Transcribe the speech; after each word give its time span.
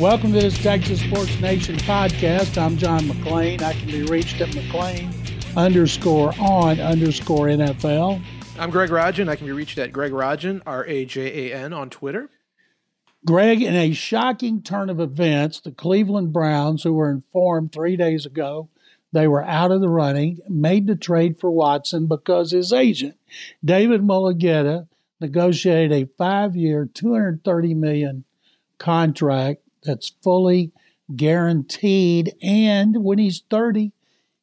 Welcome 0.00 0.32
to 0.32 0.40
this 0.40 0.58
Texas 0.60 1.00
Sports 1.00 1.40
Nation 1.40 1.76
podcast. 1.76 2.60
I'm 2.60 2.76
John 2.76 3.02
McClain. 3.02 3.62
I 3.62 3.74
can 3.74 3.86
be 3.86 4.02
reached 4.02 4.40
at 4.40 4.48
McClain 4.48 5.14
underscore 5.56 6.34
on 6.40 6.80
underscore 6.80 7.46
NFL. 7.46 8.20
I'm 8.58 8.70
Greg 8.70 8.90
Rajan. 8.90 9.28
I 9.28 9.36
can 9.36 9.46
be 9.46 9.52
reached 9.52 9.78
at 9.78 9.92
Greg 9.92 10.10
Rajan, 10.10 10.62
R 10.66 10.84
A 10.86 11.04
J 11.04 11.52
A 11.52 11.56
N, 11.56 11.72
on 11.72 11.90
Twitter. 11.90 12.28
Greg, 13.24 13.62
in 13.62 13.76
a 13.76 13.92
shocking 13.92 14.62
turn 14.62 14.90
of 14.90 14.98
events, 14.98 15.60
the 15.60 15.70
Cleveland 15.70 16.32
Browns, 16.32 16.82
who 16.82 16.94
were 16.94 17.10
informed 17.10 17.70
three 17.70 17.96
days 17.96 18.26
ago 18.26 18.68
they 19.12 19.28
were 19.28 19.44
out 19.44 19.70
of 19.70 19.80
the 19.80 19.88
running, 19.88 20.40
made 20.48 20.88
the 20.88 20.96
trade 20.96 21.38
for 21.38 21.52
Watson 21.52 22.08
because 22.08 22.50
his 22.50 22.72
agent, 22.72 23.14
David 23.64 24.02
Mulugheta, 24.02 24.88
negotiated 25.20 25.92
a 25.92 26.10
five-year, 26.18 26.90
230 26.92 27.74
million 27.74 28.24
contract 28.76 29.63
that's 29.84 30.12
fully 30.22 30.72
guaranteed, 31.14 32.34
and 32.42 33.04
when 33.04 33.18
he's 33.18 33.42
30, 33.50 33.92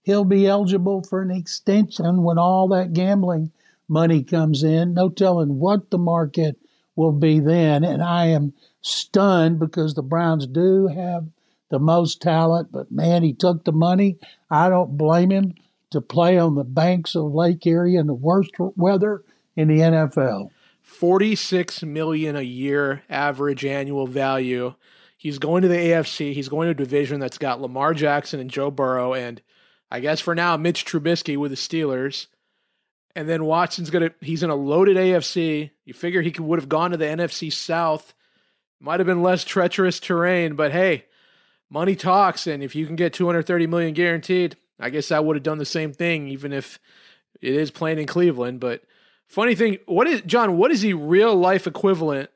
he'll 0.04 0.26
be 0.26 0.48
eligible 0.48 1.04
for 1.04 1.22
an 1.22 1.32
extension 1.32 2.24
when 2.24 2.38
all 2.38 2.68
that 2.70 2.94
gambling 2.94 3.52
money 3.88 4.24
comes 4.24 4.64
in. 4.64 4.94
No 4.94 5.10
telling 5.10 5.60
what 5.60 5.90
the 5.90 5.98
market 5.98 6.58
will 6.96 7.12
be 7.12 7.40
then, 7.40 7.84
and 7.84 8.04
I 8.04 8.28
am 8.28 8.54
stunned 8.82 9.60
because 9.60 9.94
the 9.94 10.04
Browns 10.04 10.48
do 10.48 10.88
have 10.88 11.28
the 11.70 11.80
most 11.80 12.22
talent, 12.22 12.72
but 12.72 12.92
man, 12.92 13.24
he 13.24 13.34
took 13.34 13.64
the 13.64 13.72
money. 13.72 14.18
I 14.50 14.70
don't 14.70 14.98
blame 14.98 15.32
him 15.32 15.56
to 15.92 16.02
play 16.02 16.38
on 16.38 16.56
the 16.56 16.64
banks 16.64 17.16
of 17.16 17.34
Lake 17.34 17.66
Erie 17.66 17.96
in 17.96 18.08
the 18.08 18.14
worst 18.14 18.52
weather 18.60 19.24
in 19.56 19.68
the 19.68 19.80
NFL. 19.80 20.52
46 20.82 21.84
million 21.84 22.36
a 22.36 22.42
year 22.42 23.04
average 23.10 23.64
annual 23.64 24.08
value. 24.08 24.74
He's 25.22 25.38
going 25.38 25.62
to 25.62 25.68
the 25.68 25.76
AFC. 25.76 26.34
He's 26.34 26.50
going 26.50 26.66
to 26.66 26.72
a 26.72 26.74
division 26.74 27.20
that's 27.20 27.38
got 27.38 27.62
Lamar 27.62 27.94
Jackson 27.94 28.40
and 28.40 28.50
Joe 28.50 28.72
Burrow 28.72 29.14
and 29.14 29.40
I 29.92 30.00
guess 30.00 30.20
for 30.20 30.34
now 30.34 30.58
Mitch 30.58 30.84
Trubisky 30.84 31.38
with 31.38 31.52
the 31.52 31.58
Steelers. 31.58 32.26
And 33.16 33.30
then 33.30 33.46
Watson's 33.46 33.92
to 33.92 34.12
he's 34.20 34.42
in 34.42 34.50
a 34.50 34.56
loaded 34.56 34.98
AFC. 34.98 35.70
You 35.86 35.94
figure 35.94 36.24
he 36.24 36.32
could, 36.32 36.44
would 36.46 36.58
have 36.58 36.70
gone 36.70 36.90
to 36.90 36.98
the 36.98 37.06
NFC 37.06 37.54
South. 37.54 38.16
Might 38.80 39.00
have 39.00 39.06
been 39.06 39.22
less 39.22 39.44
treacherous 39.44 40.00
terrain, 40.00 40.56
but 40.56 40.72
hey, 40.72 41.06
money 41.70 41.96
talks 41.96 42.48
and 42.48 42.64
if 42.64 42.74
you 42.74 42.88
can 42.88 42.96
get 42.96 43.14
230 43.14 43.68
million 43.68 43.94
guaranteed, 43.94 44.58
I 44.80 44.90
guess 44.90 45.12
I 45.12 45.20
would 45.20 45.36
have 45.36 45.44
done 45.44 45.60
the 45.60 45.66
same 45.66 45.94
thing 45.94 46.30
even 46.30 46.52
if 46.52 46.80
it 47.40 47.54
is 47.54 47.70
playing 47.70 48.00
in 48.00 48.08
Cleveland, 48.08 48.60
but 48.60 48.82
Funny 49.32 49.56
thing, 49.56 49.78
what 49.86 50.08
is 50.08 50.20
John? 50.24 50.58
What 50.58 50.72
is 50.72 50.82
the 50.82 50.94
real 50.94 51.34
life 51.34 51.66
equivalent 51.66 52.31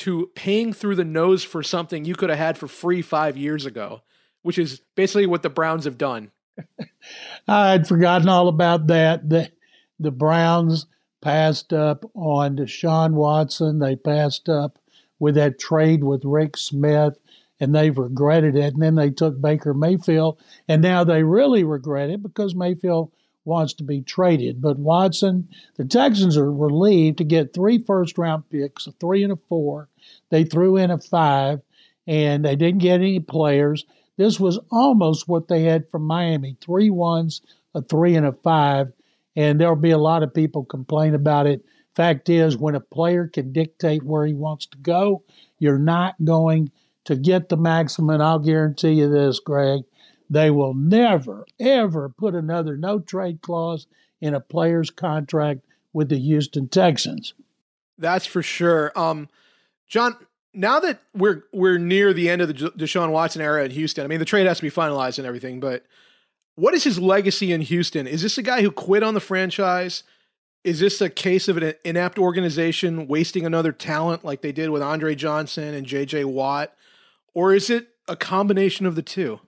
to 0.00 0.30
paying 0.34 0.72
through 0.72 0.96
the 0.96 1.04
nose 1.04 1.44
for 1.44 1.62
something 1.62 2.04
you 2.04 2.14
could 2.14 2.30
have 2.30 2.38
had 2.38 2.58
for 2.58 2.66
free 2.66 3.02
five 3.02 3.36
years 3.36 3.66
ago? 3.66 4.02
Which 4.42 4.58
is 4.58 4.80
basically 4.94 5.26
what 5.26 5.42
the 5.42 5.50
Browns 5.50 5.84
have 5.84 5.98
done. 5.98 6.30
I 7.48 7.72
had 7.72 7.86
forgotten 7.86 8.28
all 8.28 8.48
about 8.48 8.86
that. 8.88 9.28
The 9.28 9.50
the 9.98 10.10
Browns 10.10 10.86
passed 11.20 11.72
up 11.72 12.10
on 12.14 12.56
Deshaun 12.56 13.12
Watson. 13.12 13.78
They 13.78 13.96
passed 13.96 14.48
up 14.48 14.78
with 15.18 15.34
that 15.34 15.58
trade 15.58 16.02
with 16.02 16.24
Rick 16.24 16.56
Smith, 16.56 17.18
and 17.60 17.74
they've 17.74 17.96
regretted 17.96 18.56
it. 18.56 18.72
And 18.72 18.82
then 18.82 18.94
they 18.94 19.10
took 19.10 19.40
Baker 19.40 19.74
Mayfield, 19.74 20.40
and 20.66 20.80
now 20.80 21.04
they 21.04 21.22
really 21.22 21.64
regret 21.64 22.10
it 22.10 22.22
because 22.22 22.54
Mayfield 22.54 23.12
wants 23.50 23.74
to 23.74 23.84
be 23.84 24.00
traded. 24.00 24.62
But 24.62 24.78
Watson, 24.78 25.48
the 25.76 25.84
Texans 25.84 26.36
are 26.36 26.50
relieved 26.50 27.18
to 27.18 27.24
get 27.24 27.52
three 27.52 27.78
first 27.78 28.16
round 28.16 28.48
picks, 28.48 28.86
a 28.86 28.92
three 28.92 29.24
and 29.24 29.32
a 29.32 29.38
four. 29.48 29.88
They 30.30 30.44
threw 30.44 30.76
in 30.76 30.90
a 30.90 30.98
five, 30.98 31.60
and 32.06 32.44
they 32.44 32.54
didn't 32.54 32.80
get 32.80 33.00
any 33.00 33.18
players. 33.18 33.84
This 34.16 34.38
was 34.38 34.60
almost 34.70 35.28
what 35.28 35.48
they 35.48 35.64
had 35.64 35.90
from 35.90 36.02
Miami 36.04 36.56
three 36.60 36.90
ones, 36.90 37.42
a 37.74 37.82
three, 37.82 38.14
and 38.14 38.26
a 38.26 38.32
five. 38.32 38.92
And 39.34 39.60
there'll 39.60 39.76
be 39.76 39.90
a 39.90 39.98
lot 39.98 40.22
of 40.22 40.32
people 40.32 40.64
complain 40.64 41.14
about 41.14 41.46
it. 41.46 41.64
Fact 41.96 42.28
is, 42.28 42.56
when 42.56 42.76
a 42.76 42.80
player 42.80 43.26
can 43.26 43.52
dictate 43.52 44.04
where 44.04 44.24
he 44.24 44.34
wants 44.34 44.66
to 44.66 44.78
go, 44.78 45.24
you're 45.58 45.78
not 45.78 46.14
going 46.24 46.70
to 47.04 47.16
get 47.16 47.48
the 47.48 47.56
maximum. 47.56 48.20
I'll 48.20 48.38
guarantee 48.38 48.92
you 48.92 49.10
this, 49.10 49.40
Greg, 49.40 49.82
they 50.30 50.50
will 50.50 50.74
never, 50.74 51.44
ever 51.58 52.08
put 52.08 52.36
another 52.36 52.76
no 52.76 53.00
trade 53.00 53.42
clause 53.42 53.88
in 54.20 54.32
a 54.34 54.40
player's 54.40 54.90
contract 54.90 55.60
with 55.92 56.08
the 56.08 56.18
Houston 56.18 56.68
Texans. 56.68 57.34
That's 57.98 58.26
for 58.26 58.42
sure. 58.42 58.92
Um, 58.96 59.28
John, 59.88 60.16
now 60.54 60.78
that 60.80 61.00
we're 61.14 61.42
we're 61.52 61.78
near 61.78 62.12
the 62.12 62.30
end 62.30 62.42
of 62.42 62.48
the 62.48 62.54
Deshaun 62.54 63.10
Watson 63.10 63.42
era 63.42 63.64
in 63.64 63.72
Houston, 63.72 64.04
I 64.04 64.08
mean 64.08 64.20
the 64.20 64.24
trade 64.24 64.46
has 64.46 64.58
to 64.58 64.62
be 64.62 64.70
finalized 64.70 65.18
and 65.18 65.26
everything, 65.26 65.58
but 65.58 65.84
what 66.54 66.74
is 66.74 66.84
his 66.84 66.98
legacy 66.98 67.52
in 67.52 67.60
Houston? 67.62 68.06
Is 68.06 68.22
this 68.22 68.38
a 68.38 68.42
guy 68.42 68.62
who 68.62 68.70
quit 68.70 69.02
on 69.02 69.14
the 69.14 69.20
franchise? 69.20 70.04
Is 70.62 70.78
this 70.78 71.00
a 71.00 71.08
case 71.08 71.48
of 71.48 71.56
an 71.56 71.74
inept 71.84 72.18
organization 72.18 73.08
wasting 73.08 73.46
another 73.46 73.72
talent 73.72 74.24
like 74.24 74.42
they 74.42 74.52
did 74.52 74.70
with 74.70 74.82
Andre 74.82 75.14
Johnson 75.14 75.74
and 75.74 75.86
JJ 75.86 76.26
Watt? 76.26 76.74
Or 77.32 77.54
is 77.54 77.70
it 77.70 77.88
a 78.06 78.16
combination 78.16 78.84
of 78.84 78.94
the 78.94 79.02
two? 79.02 79.40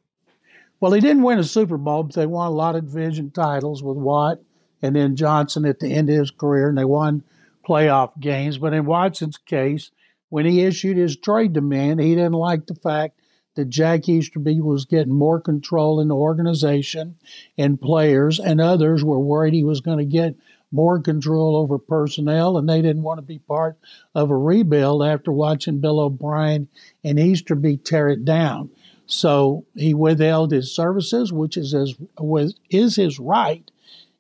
Well, 0.82 0.91
he 0.91 1.00
didn't 1.00 1.22
win 1.22 1.38
a 1.38 1.44
Super 1.44 1.78
Bowl, 1.78 2.03
but 2.03 2.16
they 2.16 2.26
won 2.26 2.48
a 2.48 2.50
lot 2.50 2.75
of 2.75 2.87
division 2.87 3.31
titles 3.31 3.84
with 3.84 3.97
Watt 3.97 4.41
and 4.82 4.97
then 4.97 5.15
Johnson 5.15 5.65
at 5.65 5.78
the 5.78 5.93
end 5.93 6.10
of 6.10 6.16
his 6.16 6.32
career, 6.32 6.69
and 6.69 6.76
they 6.76 6.84
won 6.84 7.22
playoff 7.65 8.19
games. 8.19 8.59
But 8.59 8.75
in 8.75 8.84
Watson's 8.84 9.38
case, 9.38 9.93
when 10.28 10.44
he 10.44 10.62
issued 10.62 10.97
his 10.97 11.16
trade 11.16 11.53
demand, 11.53 12.00
he 12.00 12.16
didn't 12.16 12.32
like 12.32 12.66
the 12.66 12.75
fact 12.75 13.20
that 13.54 13.69
Jack 13.69 14.09
Easterby 14.09 14.60
was 14.60 14.87
getting 14.87 15.15
more 15.15 15.41
control 15.41 16.00
in 16.00 16.09
the 16.09 16.16
organization 16.16 17.14
and 17.56 17.81
players, 17.81 18.41
and 18.41 18.60
others 18.60 19.04
were 19.04 19.20
worried 19.20 19.54
he 19.54 19.62
was 19.62 19.82
going 19.82 19.99
to 19.99 20.04
get 20.04 20.34
more 20.72 20.99
control 20.99 21.54
over 21.54 21.78
personnel, 21.78 22.59
and 22.59 22.69
they 22.69 22.82
didn't 22.82 23.04
want 23.04 23.19
to 23.19 23.22
be 23.22 23.38
part 23.38 23.78
of 24.16 24.31
a 24.31 24.37
rebuild 24.37 25.04
after 25.04 25.31
watching 25.31 25.78
Bill 25.78 26.00
O'Brien 26.00 26.66
and 27.04 27.20
Easterby 27.20 27.76
tear 27.76 28.09
it 28.09 28.25
down. 28.25 28.70
So 29.06 29.64
he 29.74 29.94
withheld 29.94 30.52
his 30.52 30.74
services, 30.74 31.32
which 31.32 31.56
is 31.56 31.72
his, 31.72 31.94
was, 32.18 32.54
is 32.70 32.96
his 32.96 33.18
right. 33.18 33.70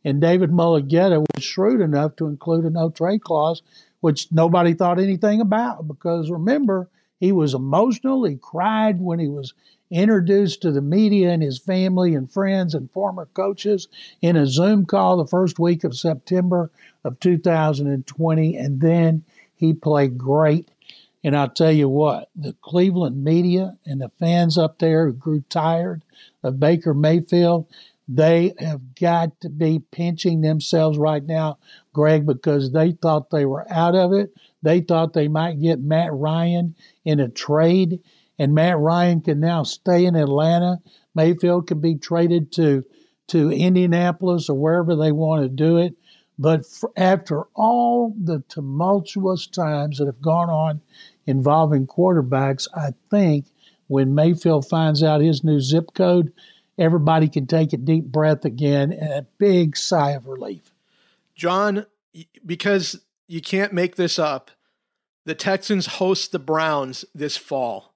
And 0.04 0.20
David 0.20 0.50
Mulugheta 0.50 1.24
was 1.34 1.44
shrewd 1.44 1.80
enough 1.80 2.16
to 2.16 2.26
include 2.26 2.64
a 2.64 2.70
no 2.70 2.90
trade 2.90 3.22
clause, 3.22 3.62
which 4.00 4.30
nobody 4.32 4.74
thought 4.74 4.98
anything 4.98 5.40
about 5.40 5.86
because 5.86 6.30
remember, 6.30 6.88
he 7.20 7.30
was 7.30 7.54
emotional. 7.54 8.24
He 8.24 8.34
cried 8.34 9.00
when 9.00 9.20
he 9.20 9.28
was 9.28 9.54
introduced 9.92 10.62
to 10.62 10.72
the 10.72 10.82
media 10.82 11.30
and 11.30 11.40
his 11.40 11.58
family 11.58 12.16
and 12.16 12.28
friends 12.28 12.74
and 12.74 12.90
former 12.90 13.26
coaches 13.26 13.86
in 14.20 14.34
a 14.34 14.46
Zoom 14.46 14.86
call 14.86 15.18
the 15.18 15.26
first 15.26 15.58
week 15.60 15.84
of 15.84 15.96
September 15.96 16.72
of 17.04 17.20
2020. 17.20 18.56
And 18.56 18.80
then 18.80 19.22
he 19.54 19.72
played 19.72 20.18
great 20.18 20.68
and 21.24 21.36
I'll 21.36 21.48
tell 21.48 21.72
you 21.72 21.88
what, 21.88 22.30
the 22.34 22.54
Cleveland 22.62 23.22
media 23.22 23.76
and 23.86 24.00
the 24.00 24.10
fans 24.18 24.58
up 24.58 24.78
there 24.78 25.06
who 25.06 25.12
grew 25.12 25.42
tired 25.48 26.02
of 26.42 26.58
Baker 26.58 26.94
Mayfield, 26.94 27.66
they 28.08 28.54
have 28.58 28.94
got 28.94 29.40
to 29.40 29.48
be 29.48 29.78
pinching 29.78 30.40
themselves 30.40 30.98
right 30.98 31.24
now, 31.24 31.58
Greg, 31.92 32.26
because 32.26 32.72
they 32.72 32.92
thought 32.92 33.30
they 33.30 33.44
were 33.44 33.70
out 33.70 33.94
of 33.94 34.12
it. 34.12 34.34
They 34.62 34.80
thought 34.80 35.12
they 35.12 35.28
might 35.28 35.60
get 35.60 35.80
Matt 35.80 36.12
Ryan 36.12 36.74
in 37.04 37.20
a 37.20 37.28
trade, 37.28 38.00
and 38.38 38.54
Matt 38.54 38.78
Ryan 38.78 39.20
can 39.20 39.38
now 39.40 39.62
stay 39.62 40.04
in 40.04 40.16
Atlanta. 40.16 40.80
Mayfield 41.14 41.68
can 41.68 41.80
be 41.80 41.94
traded 41.94 42.52
to 42.52 42.84
to 43.28 43.50
Indianapolis 43.50 44.50
or 44.50 44.58
wherever 44.58 44.96
they 44.96 45.12
want 45.12 45.42
to 45.42 45.48
do 45.48 45.78
it. 45.78 45.94
But 46.38 46.66
for, 46.66 46.90
after 46.96 47.44
all 47.54 48.14
the 48.20 48.42
tumultuous 48.48 49.46
times 49.46 49.98
that 49.98 50.06
have 50.06 50.20
gone 50.20 50.50
on 50.50 50.80
involving 51.26 51.86
quarterbacks, 51.86 52.68
I 52.74 52.90
think 53.10 53.46
when 53.88 54.14
Mayfield 54.14 54.68
finds 54.68 55.02
out 55.02 55.20
his 55.20 55.44
new 55.44 55.60
zip 55.60 55.94
code, 55.94 56.32
everybody 56.78 57.28
can 57.28 57.46
take 57.46 57.72
a 57.72 57.76
deep 57.76 58.04
breath 58.04 58.44
again 58.44 58.92
and 58.92 59.12
a 59.12 59.26
big 59.38 59.76
sigh 59.76 60.12
of 60.12 60.26
relief. 60.26 60.72
John, 61.34 61.86
because 62.44 63.00
you 63.26 63.40
can't 63.40 63.72
make 63.72 63.96
this 63.96 64.18
up, 64.18 64.50
the 65.24 65.34
Texans 65.34 65.86
host 65.86 66.32
the 66.32 66.38
Browns 66.38 67.04
this 67.14 67.36
fall. 67.36 67.94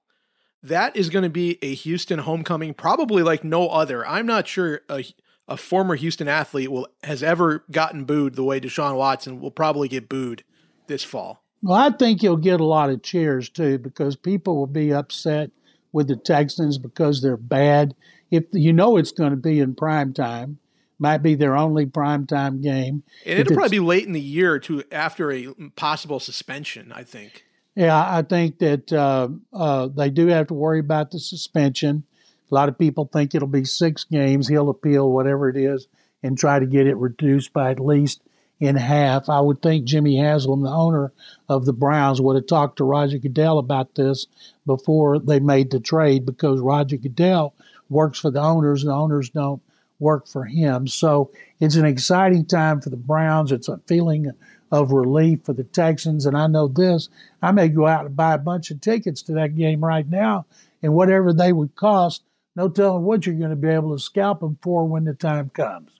That 0.63 0.95
is 0.95 1.09
going 1.09 1.23
to 1.23 1.29
be 1.29 1.59
a 1.61 1.73
Houston 1.73 2.19
homecoming, 2.19 2.73
probably 2.73 3.23
like 3.23 3.43
no 3.43 3.69
other. 3.69 4.07
I'm 4.07 4.25
not 4.25 4.47
sure 4.47 4.81
a, 4.89 5.03
a 5.47 5.57
former 5.57 5.95
Houston 5.95 6.27
athlete 6.27 6.71
will 6.71 6.87
has 7.03 7.21
ever 7.23 7.63
gotten 7.71 8.05
booed 8.05 8.35
the 8.35 8.43
way 8.43 8.59
Deshaun 8.59 8.95
Watson 8.97 9.39
will 9.39 9.51
probably 9.51 9.87
get 9.87 10.09
booed 10.09 10.43
this 10.87 11.03
fall. 11.03 11.43
Well, 11.61 11.77
I 11.77 11.89
think 11.89 12.21
you'll 12.21 12.37
get 12.37 12.59
a 12.59 12.65
lot 12.65 12.89
of 12.89 13.01
cheers 13.01 13.49
too 13.49 13.79
because 13.79 14.15
people 14.15 14.55
will 14.55 14.67
be 14.67 14.93
upset 14.93 15.51
with 15.91 16.07
the 16.07 16.15
Texans 16.15 16.77
because 16.77 17.21
they're 17.21 17.37
bad. 17.37 17.95
If 18.29 18.45
you 18.51 18.73
know 18.73 18.97
it's 18.97 19.11
going 19.11 19.31
to 19.31 19.37
be 19.37 19.59
in 19.59 19.75
prime 19.75 20.13
time, 20.13 20.59
might 20.99 21.19
be 21.19 21.35
their 21.35 21.55
only 21.55 21.85
prime 21.85 22.25
time 22.25 22.61
game. 22.61 23.03
And 23.25 23.39
it'll 23.39 23.55
probably 23.55 23.77
be 23.77 23.85
late 23.85 24.05
in 24.05 24.13
the 24.13 24.21
year 24.21 24.59
to 24.59 24.83
after 24.91 25.31
a 25.31 25.47
possible 25.75 26.19
suspension, 26.19 26.91
I 26.91 27.03
think. 27.03 27.45
Yeah, 27.75 27.95
I 27.95 28.23
think 28.23 28.57
that 28.59 28.91
uh, 28.91 29.29
uh, 29.53 29.87
they 29.95 30.09
do 30.09 30.27
have 30.27 30.47
to 30.47 30.55
worry 30.55 30.79
about 30.79 31.11
the 31.11 31.19
suspension. 31.19 32.03
A 32.51 32.55
lot 32.55 32.69
of 32.69 32.77
people 32.77 33.09
think 33.11 33.35
it'll 33.35 33.47
be 33.47 33.65
six 33.65 34.03
games. 34.03 34.47
He'll 34.47 34.69
appeal 34.69 35.11
whatever 35.11 35.49
it 35.49 35.57
is 35.57 35.87
and 36.23 36.37
try 36.37 36.57
to 36.57 36.65
get 36.65 36.87
it 36.87 36.95
reduced 36.97 37.53
by 37.53 37.69
at 37.69 37.79
least 37.79 38.21
in 38.59 38.75
half. 38.75 39.29
I 39.29 39.39
would 39.39 39.61
think 39.61 39.85
Jimmy 39.85 40.17
Haslam, 40.17 40.61
the 40.61 40.69
owner 40.69 41.11
of 41.47 41.65
the 41.65 41.73
Browns, 41.73 42.21
would 42.21 42.35
have 42.35 42.47
talked 42.47 42.77
to 42.77 42.83
Roger 42.83 43.17
Goodell 43.17 43.59
about 43.59 43.95
this 43.95 44.27
before 44.65 45.19
they 45.19 45.39
made 45.39 45.71
the 45.71 45.79
trade 45.79 46.25
because 46.25 46.59
Roger 46.59 46.97
Goodell 46.97 47.53
works 47.89 48.19
for 48.19 48.31
the 48.31 48.41
owners 48.41 48.83
and 48.83 48.89
the 48.89 48.95
owners 48.95 49.29
don't 49.29 49.61
work 49.99 50.27
for 50.27 50.45
him. 50.45 50.87
So 50.87 51.31
it's 51.59 51.75
an 51.75 51.85
exciting 51.85 52.45
time 52.45 52.81
for 52.81 52.89
the 52.89 52.97
Browns. 52.97 53.51
It's 53.51 53.67
a 53.67 53.79
feeling 53.87 54.31
of 54.71 54.91
relief 54.91 55.43
for 55.43 55.53
the 55.53 55.63
Texans. 55.63 56.25
And 56.25 56.37
I 56.37 56.47
know 56.47 56.67
this 56.67 57.09
I 57.41 57.51
may 57.51 57.69
go 57.69 57.87
out 57.87 58.05
and 58.05 58.15
buy 58.15 58.33
a 58.33 58.39
bunch 58.39 58.71
of 58.71 58.81
tickets 58.81 59.21
to 59.23 59.33
that 59.33 59.55
game 59.55 59.83
right 59.83 60.07
now, 60.07 60.45
and 60.83 60.93
whatever 60.93 61.33
they 61.33 61.53
would 61.53 61.75
cost, 61.75 62.23
no 62.55 62.69
telling 62.69 63.03
what 63.03 63.25
you're 63.25 63.35
going 63.35 63.51
to 63.51 63.55
be 63.55 63.69
able 63.69 63.95
to 63.95 64.01
scalp 64.01 64.41
them 64.41 64.57
for 64.61 64.85
when 64.85 65.05
the 65.05 65.13
time 65.13 65.49
comes. 65.49 65.91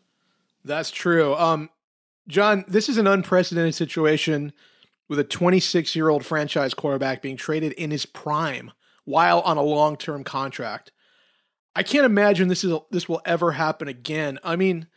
That's 0.66 0.92
true. 0.92 1.34
Um, 1.36 1.70
John, 2.28 2.66
this 2.68 2.90
is 2.90 2.98
an 2.98 3.08
unprecedented 3.08 3.76
situation 3.76 4.52
with 5.08 5.20
a 5.20 5.24
26 5.24 5.96
year 5.96 6.10
old 6.10 6.26
franchise 6.26 6.74
quarterback 6.74 7.22
being 7.22 7.38
traded 7.38 7.72
in 7.74 7.92
his 7.92 8.06
prime 8.06 8.72
while 9.06 9.40
on 9.42 9.58
a 9.58 9.62
long 9.62 9.96
term 9.96 10.24
contract. 10.24 10.92
I 11.76 11.84
can't 11.84 12.06
imagine 12.06 12.48
this 12.48 12.64
is 12.64 12.78
this 12.92 13.08
will 13.08 13.22
ever 13.26 13.52
happen 13.52 13.88
again. 13.88 14.40
I 14.44 14.56
mean, 14.56 14.88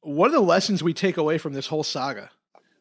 what 0.00 0.28
are 0.28 0.34
the 0.34 0.40
lessons 0.40 0.82
we 0.82 0.94
take 0.94 1.16
away 1.16 1.38
from 1.38 1.54
this 1.54 1.66
whole 1.66 1.82
saga? 1.82 2.30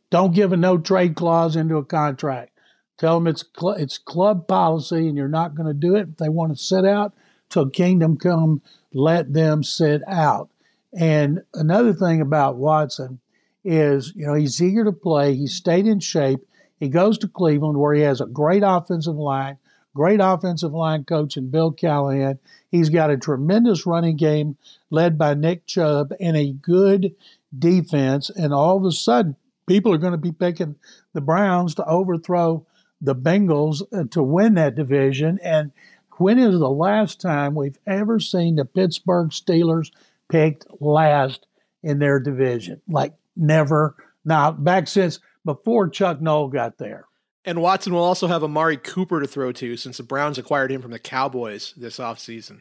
Don't 0.09 0.35
give 0.35 0.53
a 0.53 0.57
no 0.57 0.77
trade 0.77 1.15
clause 1.15 1.55
into 1.55 1.77
a 1.77 1.85
contract. 1.85 2.51
Tell 2.97 3.15
them 3.15 3.27
it's 3.27 3.43
cl- 3.57 3.73
it's 3.73 3.97
club 3.97 4.47
policy, 4.47 5.07
and 5.07 5.17
you're 5.17 5.27
not 5.27 5.55
going 5.55 5.67
to 5.67 5.73
do 5.73 5.95
it. 5.95 6.09
If 6.09 6.17
they 6.17 6.29
want 6.29 6.55
to 6.55 6.63
sit 6.63 6.85
out 6.85 7.13
till 7.49 7.69
kingdom 7.69 8.17
come, 8.17 8.61
let 8.93 9.33
them 9.33 9.63
sit 9.63 10.01
out. 10.07 10.49
And 10.93 11.41
another 11.53 11.93
thing 11.93 12.21
about 12.21 12.57
Watson 12.57 13.19
is, 13.63 14.13
you 14.15 14.25
know, 14.25 14.33
he's 14.33 14.61
eager 14.61 14.83
to 14.83 14.91
play. 14.91 15.35
He 15.35 15.47
stayed 15.47 15.87
in 15.87 15.99
shape. 15.99 16.39
He 16.79 16.89
goes 16.89 17.17
to 17.19 17.27
Cleveland 17.27 17.77
where 17.77 17.93
he 17.93 18.01
has 18.01 18.21
a 18.21 18.25
great 18.25 18.63
offensive 18.65 19.15
line, 19.15 19.57
great 19.95 20.19
offensive 20.21 20.73
line 20.73 21.03
coach 21.03 21.37
in 21.37 21.49
Bill 21.49 21.71
Callahan. 21.71 22.39
He's 22.69 22.89
got 22.89 23.09
a 23.09 23.17
tremendous 23.17 23.85
running 23.85 24.15
game 24.15 24.57
led 24.89 25.17
by 25.17 25.33
Nick 25.33 25.65
Chubb 25.65 26.13
and 26.19 26.37
a 26.37 26.53
good 26.53 27.15
defense. 27.57 28.29
And 28.29 28.53
all 28.53 28.77
of 28.77 28.85
a 28.85 28.91
sudden, 28.91 29.35
people 29.67 29.93
are 29.93 29.97
going 29.97 30.11
to 30.11 30.17
be 30.17 30.31
picking 30.31 30.75
the 31.13 31.21
Browns 31.21 31.75
to 31.75 31.85
overthrow 31.85 32.65
the 33.01 33.15
Bengals 33.15 33.81
uh, 33.93 34.05
to 34.11 34.23
win 34.23 34.55
that 34.55 34.75
division. 34.75 35.39
And 35.43 35.71
when 36.17 36.39
is 36.39 36.57
the 36.57 36.69
last 36.69 37.21
time 37.21 37.53
we've 37.53 37.77
ever 37.85 38.19
seen 38.19 38.55
the 38.55 38.65
Pittsburgh 38.65 39.29
Steelers 39.29 39.91
picked 40.29 40.65
last 40.79 41.45
in 41.83 41.99
their 41.99 42.19
division? 42.19 42.81
Like 42.87 43.13
never. 43.37 43.95
Now, 44.25 44.51
back 44.51 44.87
since 44.87 45.19
before 45.45 45.89
Chuck 45.89 46.21
Noll 46.21 46.49
got 46.49 46.77
there. 46.77 47.05
And 47.45 47.61
Watson 47.61 47.93
will 47.93 48.03
also 48.03 48.27
have 48.27 48.43
Amari 48.43 48.75
Cooper 48.75 49.21
to 49.21 49.27
throw 49.27 49.53
to 49.53 49.77
since 49.77 49.97
the 49.97 50.03
Browns 50.03 50.37
acquired 50.37 50.69
him 50.69 50.81
from 50.81 50.91
the 50.91 50.99
Cowboys 50.99 51.73
this 51.77 51.97
offseason. 51.97 52.59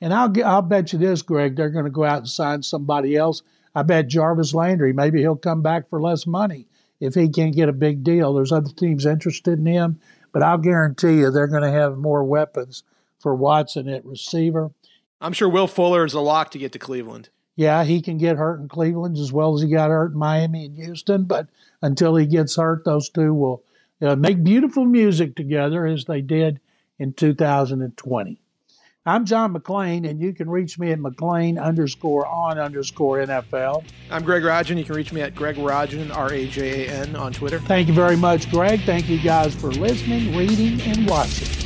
And 0.00 0.12
I'll 0.12 0.32
I'll 0.44 0.62
bet 0.62 0.92
you 0.92 0.98
this, 0.98 1.22
Greg, 1.22 1.54
they're 1.54 1.70
going 1.70 1.84
to 1.84 1.90
go 1.90 2.04
out 2.04 2.18
and 2.18 2.28
sign 2.28 2.62
somebody 2.62 3.16
else. 3.16 3.42
I 3.76 3.82
bet 3.82 4.08
Jarvis 4.08 4.52
Landry, 4.52 4.92
maybe 4.92 5.20
he'll 5.20 5.36
come 5.36 5.62
back 5.62 5.88
for 5.88 6.00
less 6.00 6.26
money 6.26 6.66
if 7.00 7.14
he 7.14 7.28
can't 7.28 7.54
get 7.54 7.68
a 7.68 7.72
big 7.72 8.02
deal. 8.02 8.34
There's 8.34 8.52
other 8.52 8.70
teams 8.70 9.06
interested 9.06 9.58
in 9.58 9.66
him, 9.66 10.00
but 10.32 10.42
I'll 10.42 10.58
guarantee 10.58 11.18
you 11.18 11.30
they're 11.30 11.46
going 11.46 11.62
to 11.62 11.70
have 11.70 11.96
more 11.96 12.24
weapons 12.24 12.82
for 13.20 13.34
Watson 13.34 13.88
at 13.88 14.04
receiver. 14.04 14.72
I'm 15.20 15.32
sure 15.32 15.48
Will 15.48 15.68
Fuller 15.68 16.04
is 16.04 16.14
a 16.14 16.20
lock 16.20 16.50
to 16.50 16.58
get 16.58 16.72
to 16.72 16.78
Cleveland 16.78 17.28
yeah, 17.56 17.84
he 17.84 18.02
can 18.02 18.18
get 18.18 18.36
hurt 18.36 18.60
in 18.60 18.68
Cleveland 18.68 19.16
as 19.16 19.32
well 19.32 19.54
as 19.54 19.62
he 19.62 19.68
got 19.68 19.90
hurt 19.90 20.12
in 20.12 20.18
Miami 20.18 20.66
and 20.66 20.76
Houston. 20.76 21.24
But 21.24 21.48
until 21.82 22.16
he 22.16 22.26
gets 22.26 22.56
hurt, 22.56 22.84
those 22.84 23.08
two 23.08 23.32
will 23.32 23.62
uh, 24.02 24.16
make 24.16 24.42
beautiful 24.42 24.84
music 24.84 25.36
together 25.36 25.86
as 25.86 26.04
they 26.04 26.20
did 26.20 26.60
in 26.98 27.12
2020. 27.12 28.40
I'm 29.06 29.26
John 29.26 29.52
McClain, 29.52 30.08
and 30.08 30.18
you 30.18 30.32
can 30.32 30.48
reach 30.48 30.78
me 30.78 30.90
at 30.90 30.98
McClain 30.98 31.62
underscore 31.62 32.26
on 32.26 32.58
underscore 32.58 33.18
NFL. 33.18 33.84
I'm 34.10 34.24
Greg 34.24 34.42
Rajan. 34.42 34.78
You 34.78 34.84
can 34.84 34.94
reach 34.94 35.12
me 35.12 35.20
at 35.20 35.34
Greg 35.34 35.56
Rajan, 35.56 36.14
R 36.14 36.32
A 36.32 36.46
J 36.46 36.86
A 36.86 36.90
N, 36.90 37.14
on 37.14 37.34
Twitter. 37.34 37.60
Thank 37.60 37.88
you 37.88 37.94
very 37.94 38.16
much, 38.16 38.50
Greg. 38.50 38.80
Thank 38.84 39.10
you 39.10 39.20
guys 39.20 39.54
for 39.54 39.70
listening, 39.70 40.34
reading, 40.34 40.80
and 40.80 41.06
watching. 41.06 41.63